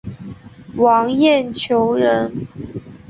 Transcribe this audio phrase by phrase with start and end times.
[0.77, 2.47] 王晏球人。